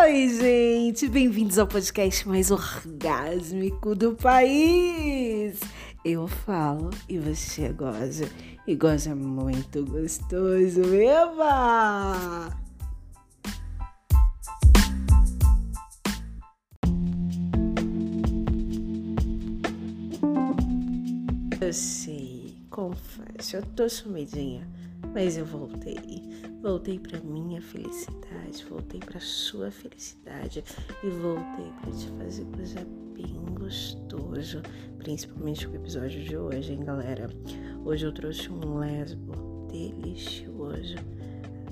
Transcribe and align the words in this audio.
Oi, 0.00 0.28
gente, 0.28 1.08
bem-vindos 1.08 1.58
ao 1.58 1.66
podcast 1.66 2.28
mais 2.28 2.52
orgásmico 2.52 3.96
do 3.96 4.14
país. 4.14 5.58
Eu 6.04 6.28
falo 6.28 6.90
e 7.08 7.18
você 7.18 7.70
goza, 7.70 8.30
e 8.64 8.76
goza 8.76 9.16
muito 9.16 9.84
gostoso, 9.84 10.82
eba! 10.94 12.48
Eu 21.60 21.72
sei, 21.72 22.56
confesso, 22.70 23.56
eu 23.56 23.62
tô 23.74 23.88
sumidinha, 23.88 24.64
mas 25.12 25.36
eu 25.36 25.44
voltei. 25.44 26.22
Voltei 26.60 26.98
para 26.98 27.20
minha 27.20 27.60
felicidade, 27.62 28.64
voltei 28.68 29.00
para 29.00 29.20
sua 29.20 29.70
felicidade 29.70 30.64
e 31.04 31.08
voltei 31.08 31.72
para 31.80 31.92
te 31.92 32.08
fazer 32.18 32.44
coisa 32.46 32.86
bem 33.14 33.44
gostoso, 33.54 34.60
principalmente 34.98 35.66
com 35.66 35.74
o 35.74 35.76
episódio 35.76 36.22
de 36.22 36.36
hoje, 36.36 36.72
hein, 36.72 36.84
galera? 36.84 37.28
Hoje 37.84 38.06
eu 38.06 38.12
trouxe 38.12 38.50
um 38.50 38.78
lesbo 38.78 39.68
delicioso, 39.70 40.96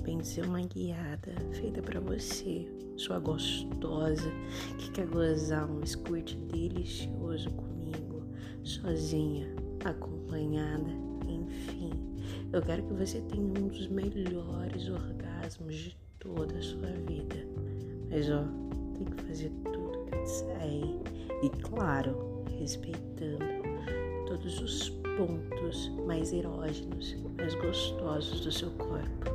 bem 0.03 0.19
dizer 0.19 0.45
uma 0.45 0.61
guiada 0.61 1.33
feita 1.51 1.81
para 1.81 1.99
você, 1.99 2.65
sua 2.95 3.19
gostosa, 3.19 4.31
que 4.77 4.91
quer 4.91 5.07
gozar 5.07 5.69
um 5.69 5.85
squirt 5.85 6.35
delicioso 6.49 7.49
comigo, 7.51 8.23
sozinha 8.63 9.47
acompanhada, 9.83 10.89
enfim. 11.27 12.16
Eu 12.53 12.61
quero 12.61 12.81
que 12.83 12.93
você 12.93 13.21
tenha 13.21 13.43
um 13.43 13.67
dos 13.67 13.87
melhores 13.87 14.89
orgasmos 14.89 15.75
de 15.75 15.97
toda 16.17 16.57
a 16.57 16.61
sua 16.61 16.87
vida. 17.07 17.35
Mas 18.09 18.29
ó, 18.29 18.43
tem 18.97 19.05
que 19.05 19.23
fazer 19.23 19.51
tudo 19.65 20.05
que 20.05 20.15
eu 20.15 20.23
disser. 20.23 20.47
E 21.43 21.49
claro, 21.61 22.43
respeitando 22.57 23.45
todos 24.27 24.61
os 24.61 24.89
pontos 24.89 25.89
mais 26.05 26.31
erógenos, 26.31 27.15
mais 27.37 27.53
gostosos 27.55 28.41
do 28.41 28.51
seu 28.51 28.71
corpo. 28.71 29.29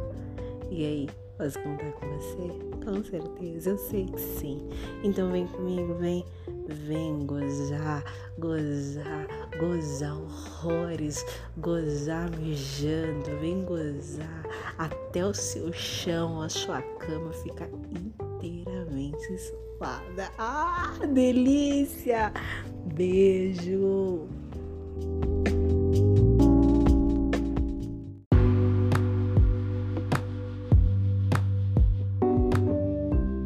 E 0.70 0.84
aí, 0.84 1.08
posso 1.36 1.58
contar 1.62 1.92
com 1.92 2.06
você? 2.16 2.82
Com 2.84 3.04
certeza, 3.04 3.70
eu 3.70 3.78
sei 3.78 4.06
que 4.06 4.20
sim. 4.20 4.66
Então 5.04 5.30
vem 5.30 5.46
comigo, 5.46 5.94
vem, 5.94 6.24
vem 6.68 7.26
gozar, 7.26 8.04
gozar, 8.38 9.26
gozar 9.58 10.16
horrores, 10.16 11.24
gozar 11.56 12.30
mijando, 12.38 13.38
vem 13.40 13.64
gozar 13.64 14.44
até 14.78 15.24
o 15.24 15.34
seu 15.34 15.72
chão, 15.72 16.40
a 16.40 16.48
sua 16.48 16.82
cama 16.82 17.32
ficar 17.32 17.68
inteiramente 17.92 19.38
suada. 19.38 20.30
Ah, 20.38 20.92
delícia! 21.12 22.32
Beijo! 22.94 24.28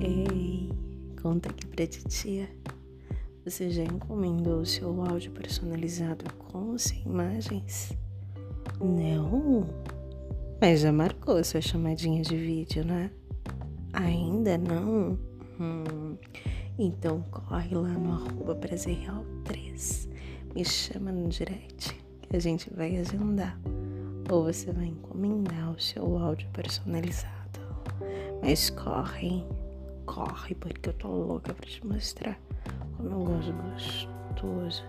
Ei, 0.00 0.70
conta 1.22 1.48
aqui 1.48 1.66
pra 1.66 1.86
titia. 1.86 2.48
Você 3.46 3.70
já 3.70 3.84
encomendou 3.84 4.62
o 4.62 4.66
seu 4.66 5.00
áudio 5.02 5.30
personalizado 5.30 6.24
com 6.34 6.72
ou 6.72 6.78
sem 6.80 7.00
imagens? 7.06 7.96
Não? 8.80 9.64
Mas 10.60 10.80
já 10.80 10.90
marcou 10.90 11.44
sua 11.44 11.60
chamadinha 11.60 12.22
de 12.22 12.36
vídeo, 12.36 12.84
né? 12.84 13.08
Ainda 13.92 14.58
não? 14.58 15.16
Hum, 15.60 16.16
então 16.76 17.22
corre 17.30 17.72
lá 17.72 17.90
no 17.90 18.14
arroba 18.14 18.56
prazerreal3. 18.56 20.08
Me 20.52 20.64
chama 20.64 21.12
no 21.12 21.28
direct 21.28 21.94
que 22.22 22.36
a 22.36 22.40
gente 22.40 22.68
vai 22.74 22.96
agendar. 22.96 23.56
Ou 24.28 24.42
você 24.42 24.72
vai 24.72 24.86
encomendar 24.86 25.70
o 25.70 25.80
seu 25.80 26.18
áudio 26.18 26.48
personalizado. 26.52 27.60
Mas 28.42 28.70
corre, 28.70 29.28
hein? 29.28 29.46
Corre, 30.06 30.54
porque 30.54 30.88
eu 30.88 30.92
tô 30.94 31.08
louca 31.08 31.52
pra 31.52 31.66
te 31.66 31.86
mostrar 31.86 32.38
como 32.96 33.10
eu 33.10 33.24
gosto 33.24 33.52
gostoso 33.52 34.84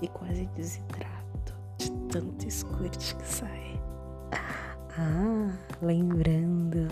e 0.00 0.08
quase 0.08 0.46
desidrato 0.56 1.54
de 1.78 1.90
tanto 2.08 2.50
squirt 2.50 3.14
que 3.16 3.26
sai. 3.28 3.80
Ah, 4.96 5.52
lembrando, 5.82 6.88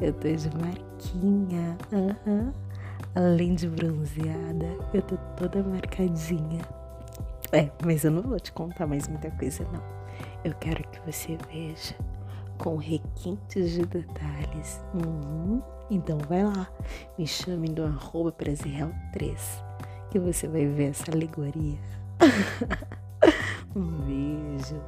eu 0.00 0.12
tô 0.14 0.28
de 0.28 0.50
marquinha. 0.56 1.76
Uhum. 1.92 2.52
Além 3.14 3.54
de 3.54 3.68
bronzeada, 3.68 4.76
eu 4.94 5.02
tô 5.02 5.16
toda 5.36 5.62
marcadinha. 5.62 6.62
É, 7.52 7.70
mas 7.84 8.04
eu 8.04 8.10
não 8.10 8.22
vou 8.22 8.38
te 8.38 8.52
contar 8.52 8.86
mais 8.86 9.08
muita 9.08 9.30
coisa, 9.32 9.64
não. 9.72 9.82
Eu 10.44 10.54
quero 10.54 10.82
que 10.88 11.00
você 11.00 11.36
veja 11.52 11.96
com 12.58 12.76
requintes 12.76 13.70
de 13.72 13.84
detalhes. 13.86 14.80
Uhum. 14.94 15.62
Então 15.90 16.18
vai 16.28 16.44
lá, 16.44 16.68
me 17.18 17.26
chame 17.26 17.68
do 17.68 17.82
arroba 17.82 18.30
3 18.30 18.60
que 20.10 20.18
você 20.20 20.46
vai 20.46 20.66
ver 20.66 20.90
essa 20.90 21.10
alegoria. 21.10 21.78
um 23.74 23.86
beijo. 24.02 24.80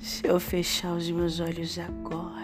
Se 0.00 0.26
eu 0.26 0.40
fechar 0.40 0.94
os 0.94 1.08
meus 1.10 1.38
olhos 1.38 1.78
agora, 1.78 2.41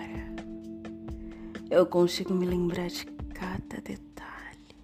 eu 1.78 1.86
consigo 1.86 2.34
me 2.34 2.44
lembrar 2.44 2.88
de 2.88 3.06
cada 3.06 3.80
detalhe. 3.80 4.74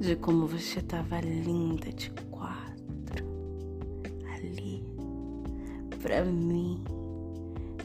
De 0.00 0.16
como 0.16 0.48
você 0.48 0.82
tava 0.82 1.20
linda 1.20 1.92
de 1.92 2.10
quatro. 2.28 3.24
Ali, 4.34 4.82
pra 6.02 6.24
mim, 6.24 6.82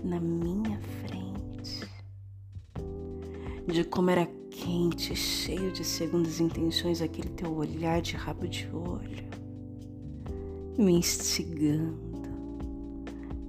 na 0.03 0.19
minha 0.19 0.79
frente. 1.01 1.88
De 3.67 3.83
como 3.83 4.09
era 4.09 4.25
quente, 4.49 5.15
cheio 5.15 5.71
de 5.71 5.83
segundas 5.85 6.39
intenções 6.39 7.03
aquele 7.03 7.29
teu 7.29 7.53
olhar 7.53 8.01
de 8.01 8.15
rabo 8.15 8.47
de 8.47 8.67
olho. 8.73 9.29
Me 10.75 10.94
instigando 10.94 12.15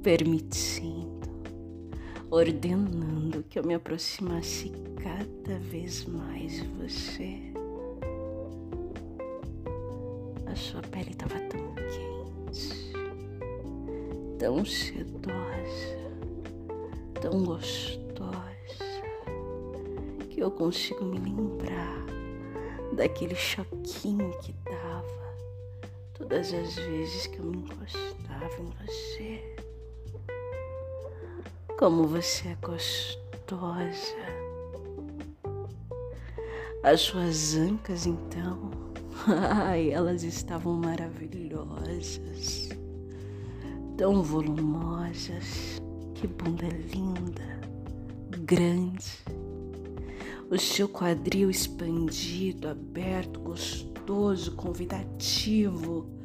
permitindo, 0.07 1.06
ordenando 2.31 3.43
que 3.45 3.59
eu 3.59 3.65
me 3.65 3.75
aproximasse 3.75 4.73
cada 4.97 5.59
vez 5.61 6.05
mais 6.07 6.53
de 6.55 6.69
você. 6.69 7.39
A 10.47 10.55
sua 10.55 10.83
pele 10.83 11.11
estava 11.11 11.39
tão 11.41 11.75
quente, 11.75 12.93
tão 14.39 14.65
sedosa, 14.65 15.99
tão 17.21 17.45
gostosa, 17.45 18.85
que 20.31 20.41
eu 20.41 20.51
consigo 20.51 21.05
me 21.05 21.19
lembrar 21.19 22.07
daquele 22.97 23.35
choquinho 23.35 24.37
que 24.41 24.53
dava 24.65 25.37
todas 26.15 26.53
as 26.53 26.75
vezes 26.75 27.27
que 27.27 27.39
eu 27.39 27.45
me 27.45 27.59
encostava 27.59 28.61
em 28.61 28.87
você. 28.87 29.56
Como 31.79 32.05
você 32.05 32.49
é 32.49 32.57
gostosa. 32.57 34.17
As 36.83 37.03
suas 37.03 37.55
ancas, 37.55 38.07
então, 38.07 38.71
ai, 39.29 39.91
elas 39.91 40.23
estavam 40.23 40.73
maravilhosas, 40.73 42.71
tão 43.99 44.23
volumosas. 44.23 45.79
Que 46.15 46.27
bunda 46.27 46.67
linda, 46.95 47.61
grande. 48.31 49.23
O 50.51 50.59
seu 50.59 50.89
quadril 50.89 51.51
expandido, 51.51 52.69
aberto, 52.69 53.39
gostoso, 53.39 54.53
convidativo, 54.53 56.16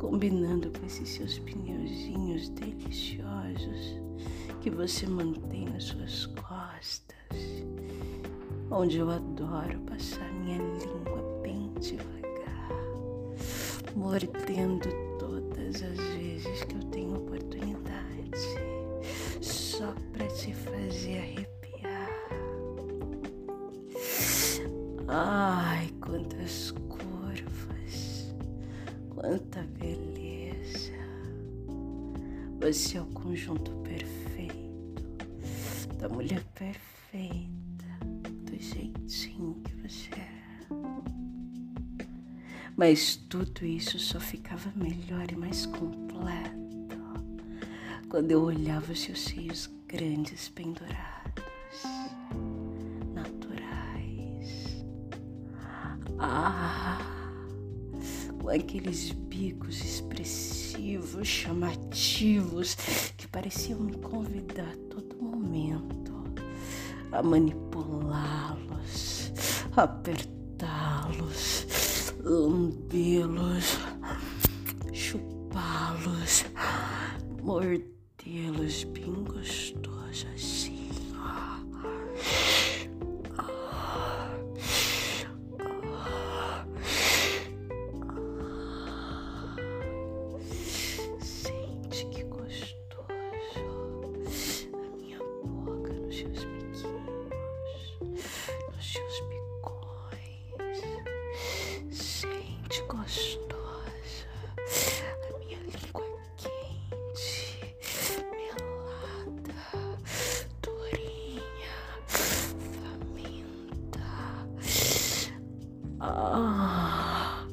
combinando 0.00 0.70
com 0.70 0.86
esses 0.86 1.10
seus 1.10 1.38
pneuzinhos 1.40 2.48
deliciosos 2.48 4.00
que 4.62 4.70
você 4.70 5.06
mantém 5.06 5.66
nas 5.66 5.84
suas 5.84 6.24
costas, 6.24 7.64
onde 8.70 8.96
eu 8.96 9.10
adoro 9.10 9.78
passar 9.80 10.32
minha 10.32 10.56
língua 10.56 11.40
bem 11.42 11.70
devagar, 11.80 12.70
mordendo 13.94 14.88
todas 15.18 15.82
as 15.82 15.98
vezes 16.16 16.64
que 16.64 16.76
eu 16.76 16.82
tenho 16.90 17.16
oportunidade, 17.16 18.30
só 19.42 19.94
para 20.14 20.26
te 20.28 20.54
fazer 20.54 21.18
arrepiar. 21.18 21.50
Ai, 25.08 25.90
quantas 26.00 26.70
curvas, 26.88 28.34
quanta 29.10 29.66
você 32.60 32.98
é 32.98 33.02
o 33.02 33.06
conjunto 33.06 33.70
perfeito. 33.82 35.04
Da 35.98 36.08
mulher 36.08 36.42
perfeita, 36.54 37.86
do 38.44 38.56
jeitinho 38.56 39.60
que 39.64 39.74
você 39.76 40.10
é. 40.14 40.40
Mas 42.76 43.16
tudo 43.16 43.64
isso 43.64 43.98
só 43.98 44.18
ficava 44.18 44.72
melhor 44.74 45.30
e 45.30 45.36
mais 45.36 45.66
completo 45.66 46.60
quando 48.10 48.32
eu 48.32 48.42
olhava 48.42 48.90
os 48.90 49.00
seus 49.02 49.20
seios 49.20 49.70
grandes 49.86 50.48
pendurados, 50.48 51.19
aqueles 58.70 59.10
bicos 59.10 59.80
expressivos, 59.80 61.26
chamativos, 61.26 62.76
que 63.16 63.26
pareciam 63.26 63.80
me 63.80 63.96
convidar 63.96 64.68
a 64.68 64.76
todo 64.94 65.20
momento 65.20 66.22
a 67.10 67.20
manipulá-los, 67.20 69.32
apertá-los, 69.76 71.66
lambê-los, 72.22 73.76
chupá-los, 74.92 76.44
mordê-los 77.42 78.84
bem 78.84 79.24
gostoso 79.24 80.28
Ah, 116.02 117.44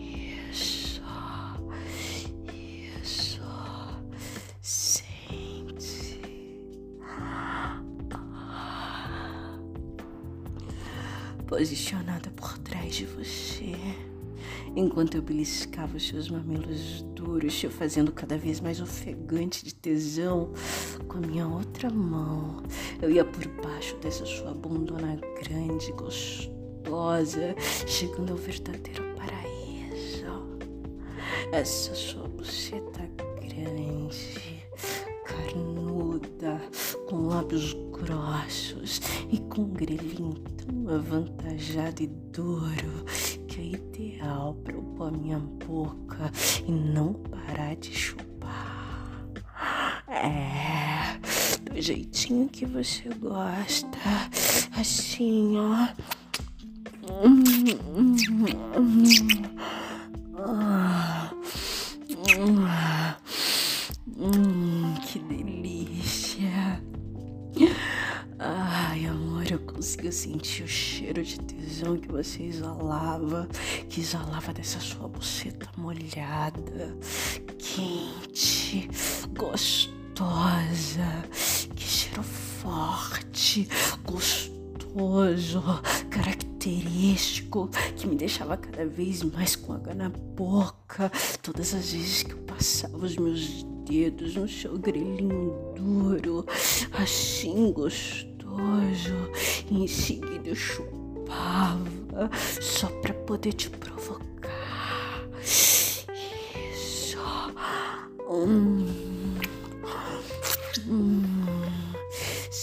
isso, 0.00 1.02
isso, 3.02 3.40
sente. 4.62 6.20
Posicionada 11.48 12.30
por 12.36 12.56
trás 12.58 12.94
de 12.94 13.06
você, 13.06 13.74
enquanto 14.76 15.16
eu 15.16 15.22
beliscava 15.22 15.98
seus 15.98 16.30
mamilos 16.30 17.02
duros, 17.16 17.58
te 17.58 17.68
fazendo 17.68 18.12
cada 18.12 18.38
vez 18.38 18.60
mais 18.60 18.80
ofegante 18.80 19.64
de 19.64 19.74
tesão, 19.74 20.52
com 21.08 21.18
a 21.18 21.20
minha 21.20 21.48
outra 21.48 21.90
mão, 21.90 22.62
eu 23.02 23.10
ia 23.10 23.24
por 23.24 23.48
baixo 23.64 23.96
dessa 23.96 24.24
sua 24.24 24.54
bundona 24.54 25.18
grande, 25.42 25.90
gostosa 25.90 26.63
chegando 27.86 28.32
ao 28.32 28.38
verdadeiro 28.38 29.14
paraíso. 29.16 30.58
Essa 31.52 31.94
sua 31.94 32.28
buceta 32.28 33.08
grande, 33.40 34.64
carnuda, 35.24 36.60
com 37.08 37.28
lábios 37.28 37.74
grossos 37.92 39.00
e 39.30 39.38
com 39.38 39.62
um 39.62 39.72
grelhinho 39.72 40.34
tão 40.34 40.94
avantajado 40.94 42.02
e 42.02 42.06
duro 42.06 43.04
que 43.46 43.60
é 43.60 43.64
ideal 43.64 44.54
para 44.64 44.74
eu 44.74 44.84
minha 45.12 45.38
boca 45.38 46.30
e 46.66 46.70
não 46.72 47.12
parar 47.14 47.76
de 47.76 47.92
chupar. 47.92 49.24
É, 50.08 51.18
do 51.62 51.80
jeitinho 51.80 52.48
que 52.48 52.66
você 52.66 53.08
gosta, 53.20 53.98
assim, 54.78 55.56
ó. 55.58 55.88
Hum, 64.16 64.94
que 65.06 65.18
delícia. 65.18 66.82
Ai, 68.38 69.06
amor, 69.06 69.50
eu 69.50 69.58
consigo 69.60 70.12
sentir 70.12 70.64
o 70.64 70.68
cheiro 70.68 71.22
de 71.22 71.40
tesão 71.40 71.96
que 71.96 72.08
você 72.08 72.42
exalava, 72.42 73.48
que 73.88 74.00
exalava 74.00 74.52
dessa 74.52 74.78
sua 74.78 75.08
buceta 75.08 75.66
molhada, 75.78 76.98
quente, 77.58 78.90
gostosa. 79.34 79.94
Que 81.74 81.84
cheiro 81.84 82.22
forte, 82.22 83.66
gostoso, 84.04 85.62
característico 86.10 86.43
característico 86.64 87.68
que 87.96 88.06
me 88.06 88.16
deixava 88.16 88.56
cada 88.56 88.86
vez 88.86 89.22
mais 89.22 89.54
com 89.54 89.74
água 89.74 89.94
na 89.94 90.08
boca. 90.08 91.12
Todas 91.42 91.74
as 91.74 91.92
vezes 91.92 92.22
que 92.22 92.32
eu 92.32 92.38
passava 92.38 92.96
os 92.96 93.16
meus 93.16 93.62
dedos 93.86 94.34
no 94.34 94.48
seu 94.48 94.78
grelhinho 94.78 95.74
duro, 95.76 96.46
assim 96.92 97.70
gostoso, 97.70 99.30
e 99.70 99.84
em 99.84 99.86
seguida 99.86 100.48
eu 100.48 100.54
chupava 100.54 102.30
só 102.60 102.86
para 103.02 103.12
poder 103.12 103.52
te 103.52 103.68
provocar. 103.68 105.28
Isso. 105.42 106.06
Hum 108.30 108.93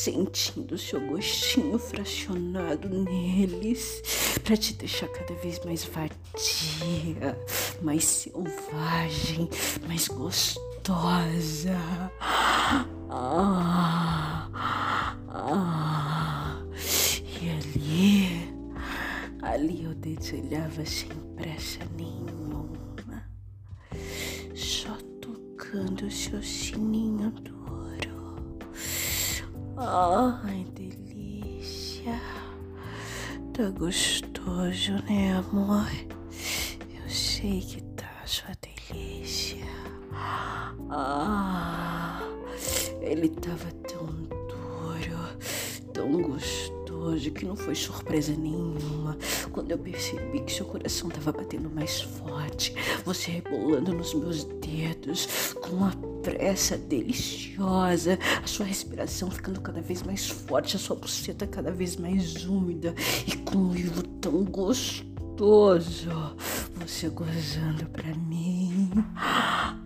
sentindo 0.02 0.80
seu 0.80 1.00
gostinho 1.00 1.78
fracionado 1.78 2.90
neles, 2.90 4.02
para 4.44 4.58
te 4.58 4.74
deixar 4.74 5.08
cada 5.10 5.36
vez 5.36 5.64
mais 5.64 5.84
vadia, 5.84 7.38
mais 7.84 8.04
selvagem, 8.04 9.48
mais 9.88 10.08
gostosa. 10.08 11.78
Ah, 13.12 14.50
ah, 15.30 16.64
e 17.40 17.50
ali, 17.52 18.52
ali 19.44 19.84
eu 19.84 19.94
dedilhava 19.94 20.84
sem 20.84 21.10
pressa 21.36 21.80
nenhuma, 21.96 23.30
só 24.56 24.98
tocando 25.22 26.08
o 26.08 26.12
seu 26.12 26.42
sininho 26.42 27.30
do 27.30 27.61
Ai, 29.84 30.64
delícia. 30.76 32.22
Tá 33.52 33.68
gostoso, 33.72 34.92
né, 35.10 35.34
amor? 35.38 35.88
Eu 36.94 37.10
sei 37.10 37.62
que 37.62 37.82
tá 37.96 38.22
sua 38.26 38.52
delícia. 38.62 39.66
Ah, 40.92 42.22
ele 43.02 43.30
tava 43.30 43.72
tão 43.88 44.06
duro, 44.06 45.18
tão 45.92 46.22
gostoso 46.22 46.71
hoje 47.02 47.32
que 47.32 47.46
não 47.46 47.56
foi 47.56 47.74
surpresa 47.76 48.34
nenhuma 48.34 49.18
quando 49.52 49.72
eu 49.72 49.78
percebi 49.78 50.42
que 50.42 50.54
seu 50.54 50.66
coração 50.66 51.10
estava 51.10 51.32
batendo 51.32 51.70
mais 51.70 52.02
forte, 52.02 52.74
você 53.04 53.32
rebolando 53.32 53.94
nos 53.94 54.14
meus 54.14 54.44
dedos 54.44 55.54
com 55.62 55.78
uma 55.78 55.92
pressa 56.22 56.78
deliciosa, 56.78 58.18
a 58.44 58.48
sua 58.48 58.66
respiração 58.66 59.32
ficando 59.32 59.60
cada 59.60 59.82
vez 59.82 60.04
mais 60.04 60.30
forte, 60.30 60.76
a 60.76 60.80
sua 60.80 60.96
buceta 60.96 61.48
cada 61.48 61.72
vez 61.72 61.96
mais 61.98 62.46
úmida 62.46 62.94
e 63.26 63.36
com 63.38 63.58
um 63.58 63.74
livro 63.74 64.04
tão 64.04 64.44
gostoso, 64.44 66.10
você 66.76 67.10
gozando 67.10 67.86
pra 67.88 68.14
mim. 68.16 68.92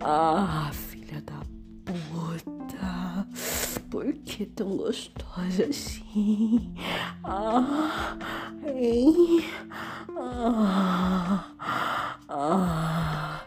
Ah, 0.00 0.70
filha 0.72 1.22
da 1.22 1.40
puta. 1.84 3.26
Por 3.90 4.12
que 4.12 4.44
tão 4.46 4.76
gostosa 4.76 5.64
assim? 5.70 6.74
Ah, 7.28 8.16
hein? 8.64 9.44
Ah, 10.16 11.44
ah. 12.28 13.40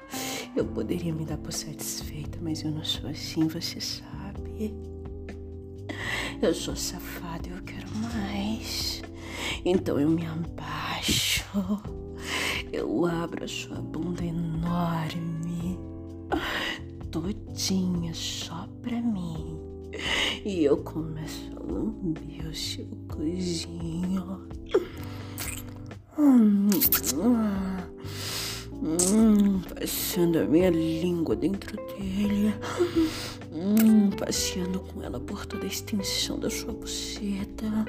Eu 0.54 0.66
poderia 0.66 1.14
me 1.14 1.24
dar 1.26 1.38
por 1.38 1.54
satisfeita, 1.54 2.38
mas 2.42 2.62
eu 2.62 2.72
não 2.72 2.84
sou 2.84 3.10
assim, 3.10 3.48
você 3.48 3.80
sabe. 3.80 4.76
Eu 6.42 6.54
sou 6.54 6.76
safada 6.76 7.48
e 7.48 7.52
eu 7.52 7.64
quero 7.64 7.88
mais. 7.96 9.02
Então 9.64 9.98
eu 9.98 10.10
me 10.10 10.26
abaixo. 10.26 11.46
Eu 12.72 13.06
abro 13.06 13.46
a 13.46 13.48
sua 13.48 13.82
bunda 13.82 14.24
enorme 14.24 15.80
todinha 17.10 18.14
só 18.14 18.68
pra 18.82 19.02
mim. 19.02 19.59
E 20.50 20.66
eu 20.66 20.78
começo 20.78 21.52
a 21.56 21.60
lamber 21.72 22.50
o 22.50 22.56
seu 22.56 22.88
hum, 28.74 29.62
passando 29.76 30.40
a 30.40 30.46
minha 30.46 30.72
língua 30.72 31.36
dentro 31.36 31.78
dele. 31.94 32.56
Hum, 33.54 34.10
passeando 34.10 34.80
com 34.80 35.04
ela 35.04 35.20
por 35.20 35.46
toda 35.46 35.66
a 35.66 35.68
extensão 35.68 36.40
da 36.40 36.50
sua 36.50 36.74
buceta. 36.74 37.86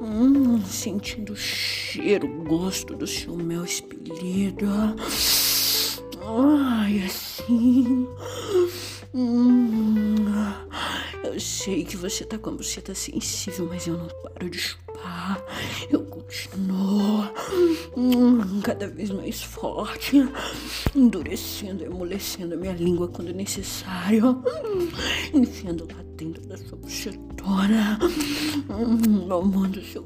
Hum, 0.00 0.62
sentindo 0.64 1.32
o 1.32 1.36
cheiro, 1.36 2.28
o 2.28 2.44
gosto 2.44 2.94
do 2.94 3.08
seu 3.08 3.34
mel 3.34 3.64
expelido. 3.64 4.68
Ai, 6.24 7.02
assim. 7.02 8.06
Hum, 9.12 10.14
eu 11.22 11.38
sei 11.38 11.84
que 11.84 11.96
você 11.96 12.24
tá 12.24 12.38
com 12.38 12.50
a 12.50 12.52
buceta 12.52 12.94
sensível, 12.94 13.66
mas 13.66 13.86
eu 13.86 13.96
não 13.96 14.08
paro 14.08 14.48
de 14.48 14.58
chupar. 14.58 14.89
Eu 15.90 16.04
continuo 16.04 17.28
hum, 17.96 18.60
cada 18.62 18.88
vez 18.88 19.10
mais 19.10 19.42
forte, 19.42 20.16
endurecendo, 20.94 21.84
amolecendo 21.84 22.54
a 22.54 22.56
minha 22.56 22.72
língua 22.72 23.08
quando 23.08 23.32
necessário, 23.32 24.42
enfiando 25.32 25.86
lá 25.92 26.02
dentro 26.16 26.46
da 26.46 26.56
sua 26.56 26.76
bucetona, 26.78 27.98
hum, 28.68 29.26
mamando 29.26 29.82
seu 29.84 30.04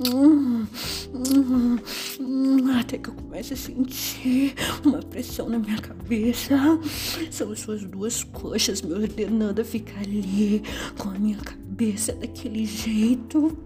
hum, 0.00 0.66
hum, 1.14 1.78
hum, 2.20 2.70
até 2.78 2.98
que 2.98 3.08
eu 3.08 3.14
comece 3.14 3.54
a 3.54 3.56
sentir 3.56 4.54
uma 4.84 4.98
pressão 4.98 5.48
na 5.48 5.58
minha 5.58 5.78
cabeça. 5.78 6.56
São 7.30 7.52
as 7.52 7.60
suas 7.60 7.84
duas 7.84 8.24
coxas 8.24 8.82
me 8.82 8.92
ordenando 8.92 9.60
a 9.60 9.64
ficar 9.64 10.00
ali 10.00 10.62
com 10.98 11.10
a 11.10 11.18
minha 11.18 11.38
cabeça 11.38 11.67
daquele 12.14 12.64
jeito. 12.64 13.56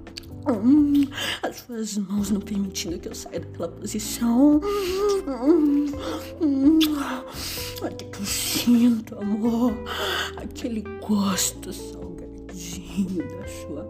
Hum, 0.49 1.05
as 1.43 1.57
suas 1.59 1.97
mãos 1.99 2.31
não 2.31 2.41
permitindo 2.41 2.99
que 2.99 3.09
eu 3.09 3.15
saia 3.15 3.41
daquela 3.41 3.69
posição. 3.69 4.61
Hum, 5.27 5.87
hum, 6.41 6.79
que 8.13 8.21
eu 8.21 8.27
sinto, 8.27 9.19
amor, 9.19 9.73
aquele 10.37 10.83
gosto 11.07 11.73
salgadinho 11.73 13.27
da 13.29 13.49
sua 13.49 13.85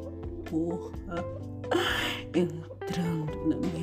porra 0.44 1.24
entrando 2.34 3.48
na 3.48 3.56
minha 3.56 3.81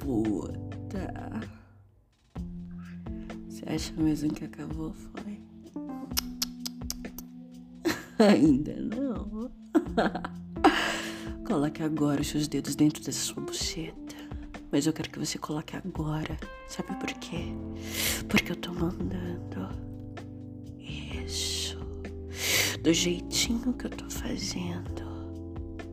puta. 0.00 1.40
Você 3.48 3.64
acha 3.68 3.92
mesmo 3.96 4.32
que 4.32 4.44
acabou, 4.44 4.92
foi? 4.92 5.40
Ainda 8.26 8.74
não. 8.76 9.50
Coloque 11.46 11.82
agora 11.82 12.20
os 12.20 12.28
seus 12.28 12.48
dedos 12.48 12.74
dentro 12.74 13.02
dessa 13.04 13.20
sua 13.20 13.42
buceta. 13.42 14.16
Mas 14.72 14.86
eu 14.86 14.92
quero 14.92 15.10
que 15.10 15.18
você 15.18 15.36
coloque 15.36 15.76
agora. 15.76 16.38
Sabe 16.68 16.94
por 16.98 17.12
quê? 17.14 17.44
Porque 18.28 18.52
eu 18.52 18.56
tô 18.56 18.72
mandando. 18.72 19.68
Isso. 20.78 21.78
Do 22.82 22.92
jeitinho 22.92 23.72
que 23.72 23.86
eu 23.86 23.90
tô 23.90 24.08
fazendo. 24.08 25.02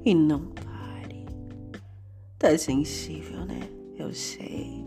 E 0.06 0.14
não 0.14 0.46
pare. 0.46 1.26
Tá 2.38 2.56
sensível, 2.58 3.46
né? 3.46 3.57
Eu 4.08 4.14
sei. 4.14 4.86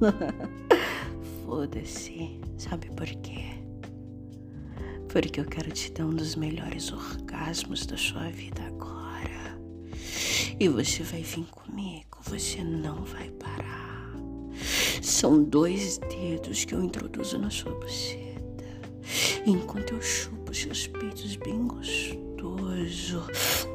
Foda-se. 1.46 2.40
Sabe 2.58 2.90
por 2.96 3.06
quê? 3.06 3.44
Porque 5.08 5.38
eu 5.38 5.44
quero 5.44 5.70
te 5.70 5.92
dar 5.92 6.04
um 6.04 6.16
dos 6.16 6.34
melhores 6.34 6.90
orgasmos 6.90 7.86
da 7.86 7.96
sua 7.96 8.28
vida 8.30 8.60
agora. 8.62 9.56
E 10.58 10.68
você 10.68 11.04
vai 11.04 11.22
vir 11.22 11.46
comigo, 11.46 12.18
você 12.22 12.64
não 12.64 13.04
vai 13.04 13.30
parar. 13.30 14.12
São 15.00 15.44
dois 15.44 15.98
dedos 15.98 16.64
que 16.64 16.74
eu 16.74 16.82
introduzo 16.82 17.38
na 17.38 17.50
sua 17.50 17.70
buceta. 17.72 18.64
Enquanto 19.46 19.94
eu 19.94 20.02
chupo 20.02 20.52
seus 20.52 20.88
peitos 20.88 21.36
bem 21.36 21.68
gostoso, 21.68 23.22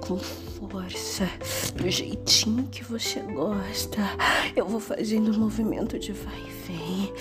com 0.05 0.17
força, 0.19 1.29
do 1.71 1.89
jeitinho 1.89 2.67
que 2.67 2.83
você 2.83 3.19
gosta, 3.21 4.01
eu 4.55 4.65
vou 4.65 4.79
fazendo 4.79 5.31
um 5.31 5.39
movimento 5.39 5.97
de 5.97 6.11
vai 6.11 6.39
e 6.39 6.51
vem, 6.67 7.13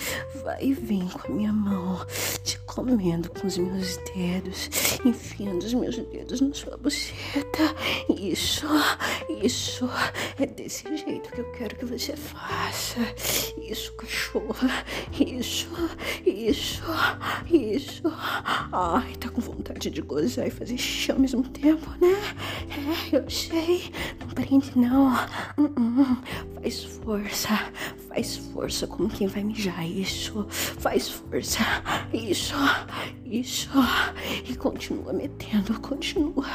vai 0.43 0.63
e 0.63 0.73
vem 0.73 1.07
com 1.07 1.31
a 1.31 1.35
minha 1.35 1.53
mão, 1.53 2.05
te 2.43 2.59
comendo 2.59 3.29
com 3.29 3.47
os 3.47 3.57
meus 3.57 3.97
dedos, 3.97 4.69
enfiando 5.05 5.63
os 5.63 5.73
meus 5.73 5.97
dedos 5.97 6.41
na 6.41 6.53
sua 6.53 6.77
buceta. 6.77 7.75
Isso, 8.09 8.65
isso, 9.41 9.89
é 10.39 10.45
desse 10.45 10.95
jeito 10.95 11.31
que 11.31 11.41
eu 11.41 11.51
quero 11.51 11.75
que 11.75 11.85
você 11.85 12.15
faça. 12.15 12.99
Isso, 13.57 13.93
cachorra, 13.93 14.85
isso, 15.19 15.69
isso, 16.25 16.83
isso. 17.49 18.03
Ai, 18.71 19.15
tá 19.19 19.29
com 19.29 19.41
vontade 19.41 19.89
de 19.89 20.01
gozar 20.01 20.47
e 20.47 20.51
fazer 20.51 20.77
xixi 20.77 21.11
ao 21.11 21.19
mesmo 21.19 21.43
tempo, 21.49 21.89
né? 21.99 22.11
É, 22.69 23.17
eu 23.17 23.29
sei, 23.29 23.91
prende 24.41 24.77
não. 24.77 25.13
Uh 25.57 25.69
-uh. 25.69 26.17
Faz 26.55 26.83
força, 26.83 27.71
faz 28.07 28.37
força 28.37 28.87
como 28.87 29.09
quem 29.09 29.27
vai 29.27 29.43
mijar. 29.43 29.87
Isso, 29.87 30.45
faz 30.49 31.09
força, 31.09 31.59
isso. 32.13 32.55
Isso. 33.25 33.69
E 34.45 34.55
continua 34.55 35.13
metendo, 35.13 35.79
continua, 35.79 36.45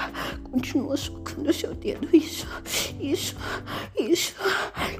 continua 0.50 0.96
socando 0.96 1.52
seu 1.52 1.74
dedo. 1.74 2.08
Isso, 2.12 2.46
isso, 3.00 3.36
isso, 3.98 4.34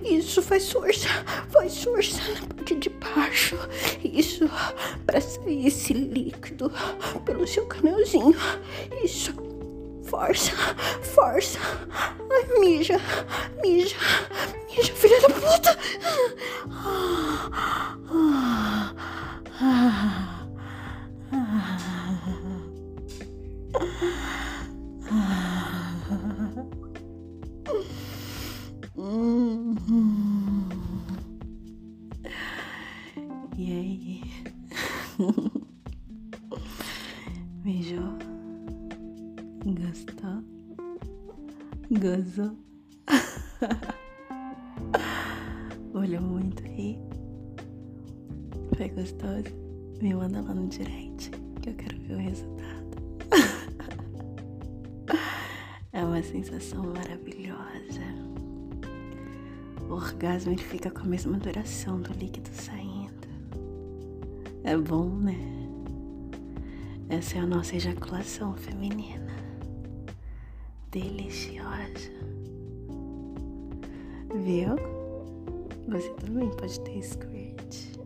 isso. 0.02 0.42
Faz 0.42 0.72
força, 0.72 1.08
faz 1.50 1.84
força 1.84 2.18
na 2.32 2.54
parte 2.54 2.74
de 2.76 2.88
baixo. 2.88 3.56
Isso, 4.02 4.48
para 5.04 5.20
sair 5.20 5.66
esse 5.66 5.92
líquido 5.92 6.72
pelo 7.24 7.46
seu 7.46 7.66
canelzinho. 7.66 8.34
Isso. 9.04 9.45
Força, 10.16 10.52
força. 11.14 11.58
Ai, 12.32 12.58
mija, 12.58 12.98
mija, 13.62 13.96
mija, 14.66 14.94
filha 14.94 15.20
da 15.20 15.28
puta. 15.28 15.78
Ah, 16.72 17.52
ah, 18.10 18.94
ah. 19.60 20.15
Gostou? 39.66 40.42
Gozou? 41.90 42.56
Olhou 45.92 46.22
muito 46.22 46.62
aí? 46.62 46.96
Foi 48.76 48.88
gostoso? 48.90 49.52
Me 50.00 50.14
manda 50.14 50.40
lá 50.40 50.54
no 50.54 50.68
direct 50.68 51.32
que 51.60 51.70
eu 51.70 51.74
quero 51.74 51.98
ver 51.98 52.14
o 52.14 52.18
resultado. 52.18 52.96
é 55.92 56.04
uma 56.04 56.22
sensação 56.22 56.84
maravilhosa. 56.84 58.04
O 59.88 59.94
orgasmo 59.94 60.52
ele 60.52 60.62
fica 60.62 60.92
com 60.92 61.00
a 61.00 61.06
mesma 61.06 61.38
duração 61.38 62.00
do 62.00 62.12
líquido 62.12 62.50
saindo. 62.52 63.26
É 64.62 64.76
bom, 64.76 65.08
né? 65.08 65.34
Essa 67.08 67.38
é 67.38 67.40
a 67.40 67.46
nossa 67.46 67.74
ejaculação 67.74 68.54
feminina. 68.54 69.26
Deliciosa. 70.96 72.10
Viu? 74.34 74.76
Você 75.88 76.08
também 76.24 76.48
pode 76.52 76.80
ter 76.80 77.02
squirt. 77.02 77.98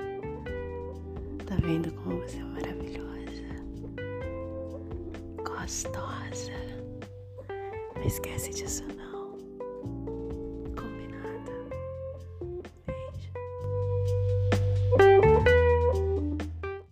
Tá 1.46 1.54
vendo 1.62 1.92
como 2.02 2.18
você 2.18 2.38
é 2.38 2.42
maravilhosa? 2.42 3.44
Gostosa. 5.36 6.50
Não 7.94 8.02
esquece 8.02 8.50
disso 8.50 8.82
não. 8.96 9.09